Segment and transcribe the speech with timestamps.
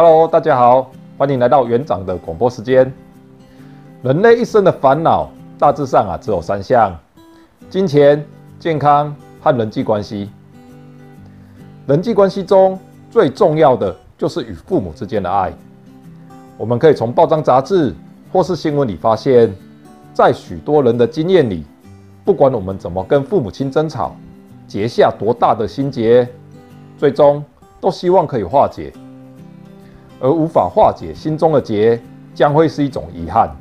[0.00, 2.94] Hello，大家好，欢迎来到园长的广播时间。
[4.00, 5.28] 人类一生的烦恼
[5.58, 6.96] 大致上啊只有三项：
[7.68, 8.24] 金钱、
[8.60, 10.30] 健康和人际关系。
[11.88, 12.78] 人际关系中
[13.10, 15.52] 最重要的就是与父母之间的爱。
[16.56, 17.92] 我们可以从报章杂志
[18.32, 19.52] 或是新闻里发现，
[20.14, 21.64] 在许多人的经验里，
[22.24, 24.14] 不管我们怎么跟父母亲争吵，
[24.68, 26.24] 结下多大的心结，
[26.96, 27.44] 最终
[27.80, 28.92] 都希望可以化解。
[30.20, 32.00] 而无法化解心中的结，
[32.34, 33.54] 将会是一种遗憾。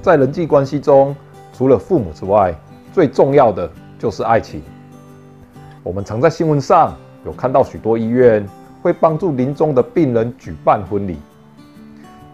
[0.00, 1.14] 在人际关系中，
[1.52, 2.54] 除了父母之外，
[2.92, 4.62] 最重要的就是爱情。
[5.82, 8.46] 我们常在新闻上有看到许多医院
[8.82, 11.18] 会帮助临终的病人举办婚礼。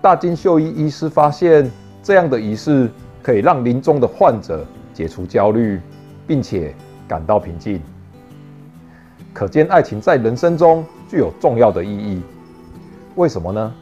[0.00, 1.70] 大金秀一医师发现，
[2.02, 2.88] 这样的仪式
[3.22, 5.80] 可以让临终的患者解除焦虑，
[6.26, 6.74] 并且
[7.08, 7.80] 感到平静。
[9.32, 12.20] 可见，爱情在人生中具有重要的意义。
[13.14, 13.74] 为什么呢？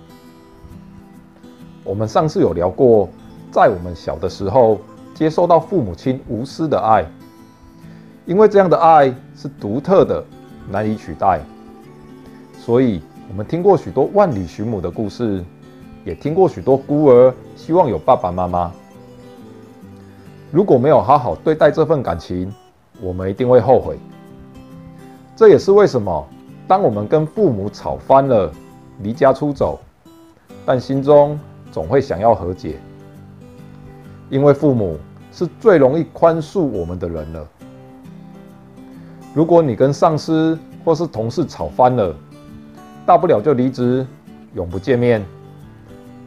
[1.83, 3.09] 我们上次有聊过，
[3.51, 4.79] 在我们小的时候
[5.15, 7.05] 接受到父母亲无私的爱，
[8.25, 10.25] 因为这样的爱是独特的，
[10.71, 11.41] 难以取代。
[12.59, 15.45] 所以，我们听过许多万里寻母的故事，
[16.05, 18.73] 也听过许多孤儿希望有爸爸妈妈。
[20.51, 22.51] 如果没有好好对待这份感情，
[23.01, 23.99] 我们一定会后悔。
[25.37, 26.27] 这也是为什么，
[26.67, 28.51] 当我们跟父母吵翻了，
[29.03, 29.79] 离家出走，
[30.65, 31.39] 但心中
[31.71, 32.77] 总会想要和解，
[34.31, 34.97] 因为父母
[35.31, 37.47] 是最容易宽恕我们的人了。
[39.35, 42.15] 如果你跟上司或是同事吵翻了，
[43.05, 44.07] 大不了就离职，
[44.55, 45.23] 永不见面，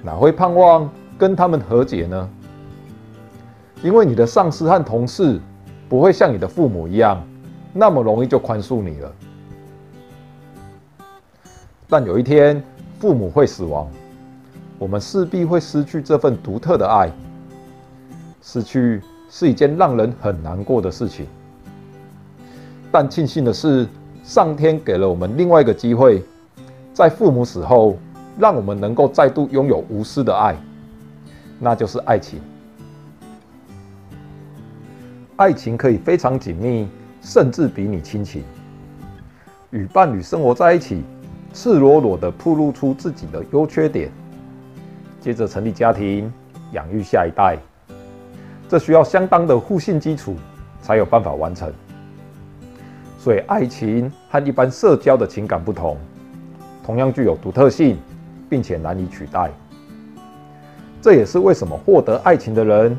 [0.04, 2.30] 哪会盼望跟他们和解呢？
[3.82, 5.40] 因为你的上司和同事
[5.88, 7.22] 不会像你的父母一样。
[7.74, 9.12] 那么容易就宽恕你了，
[11.90, 12.62] 但有一天
[13.00, 13.89] 父母会死亡，
[14.78, 17.11] 我们势必会失去这份独特的爱。
[18.42, 21.26] 失去是一件让人很难过的事情，
[22.92, 23.88] 但庆幸的是，
[24.23, 26.23] 上天给了我们另外一个机会，
[26.94, 27.98] 在父母死后，
[28.38, 30.56] 让我们能够再度拥有无私的爱，
[31.60, 32.40] 那就是爱情。
[35.36, 36.88] 爱情可以非常紧密。
[37.20, 38.42] 甚至比你亲情，
[39.72, 41.04] 与伴侣生活在一起，
[41.60, 44.12] 赤裸裸地暴露出自己的优缺点，
[45.20, 46.32] 接着成立家庭，
[46.73, 47.58] 养育下一代，
[48.70, 50.36] 这需要相当的互信基础，
[50.84, 51.73] 才有办法完成。
[53.17, 55.98] 所以，爱情和一般社交的情感不同，
[56.86, 57.98] 同样具有独特性，
[58.48, 59.50] 并且难以取代。
[61.02, 62.96] 这也是为什么获得爱情的人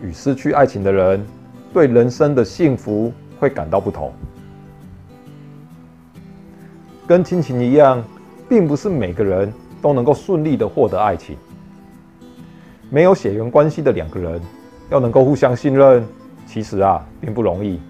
[0.00, 1.26] 与失去爱情的人，
[1.74, 3.12] 对人生的幸福。
[3.38, 4.12] 会感到不同，
[7.06, 8.02] 跟亲情一样，
[8.48, 11.36] 并不是每个人都能够顺利的获得爱情。
[12.90, 14.40] 没有血缘关系的两个人，
[14.90, 16.04] 要能够互相信任，
[16.46, 17.80] 其实啊，并不容易。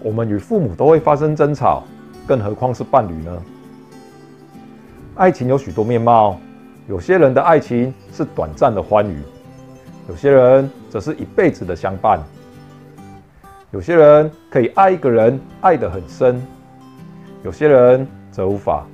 [0.00, 1.82] 我们与父母都会发生争吵，
[2.26, 3.42] 更何况是伴侣呢？
[5.16, 6.38] 爱情有许多面貌，
[6.88, 9.20] 有些人的爱情是短暂的欢愉，
[10.08, 12.20] 有些人则是一辈子的相伴。
[13.72, 16.40] 有些人可以爱一个人爱得很深，
[17.46, 18.84] 有些人则无法。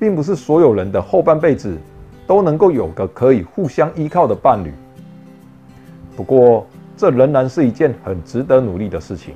[0.00, 1.78] 并不是所有人的后半辈子
[2.26, 4.72] 都能够有个可以互相依靠的伴侣。
[6.16, 6.66] 不过，
[6.96, 9.32] 这仍然是一件很值得努力的事情。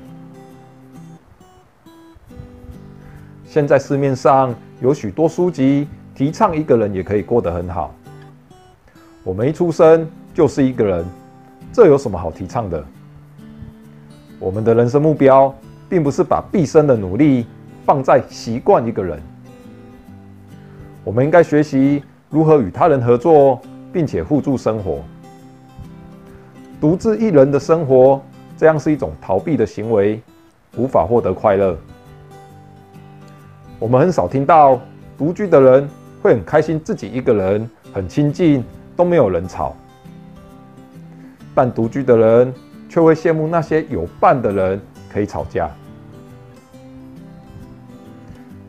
[3.45, 7.95] 现在市面上有许多书籍提倡一个人也可以过得很好。
[9.23, 11.05] 我们一出生就是一个人，
[11.71, 12.83] 这有什么好提倡的？
[14.37, 15.55] 我们的人生目标，
[15.89, 17.45] 并不是把毕生的努力
[17.85, 19.21] 放在习惯一个人。
[21.03, 23.61] 我们应该学习如何与他人合作，
[23.93, 25.01] 并且互助生活。
[26.79, 28.21] 独自一人的生活，
[28.57, 30.21] 这样是一种逃避的行为，
[30.75, 31.77] 无法获得快乐。
[33.79, 34.81] 我们很少听到
[35.17, 35.89] 独居的人
[36.21, 38.63] 会很开心，自己一个人很亲近，
[38.95, 39.75] 都没有人吵。
[41.55, 42.53] 但独居的人，
[42.89, 44.81] 却会羡慕那些有伴的人
[45.11, 45.69] 可以吵架，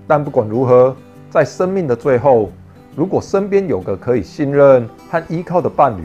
[0.06, 0.96] 但不管如何，
[1.28, 2.50] 在生命的最后，
[2.96, 6.02] 如果身边有个可以信任和依靠的伴侣，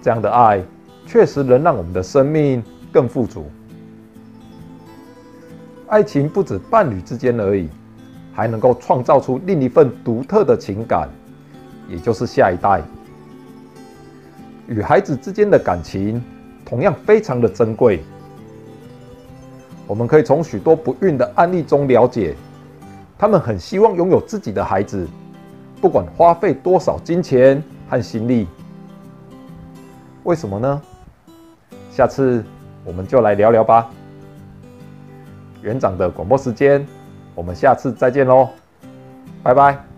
[0.00, 0.62] 这样的爱
[1.06, 3.46] 确实能让我们的生命更富足。
[5.88, 7.68] 爱情不止伴侣之间而已，
[8.32, 11.08] 还能够创造出另一份独特的情感，
[11.88, 12.82] 也就是下一代。
[14.68, 16.22] 与孩子之间的感情。
[16.68, 18.02] 同样非常的珍贵。
[19.86, 22.34] 我们可以从许多不孕的案例中了解，
[23.16, 25.06] 他们很希望拥有自己的孩子，
[25.80, 28.46] 不管花费多少金钱和心力。
[30.24, 30.82] 为什么呢？
[31.92, 32.44] 下次
[32.84, 33.88] 我们就来聊聊吧。
[35.62, 36.86] 园长的广播时间，
[37.34, 38.48] 我们下次再见喽，
[39.42, 39.95] 拜拜。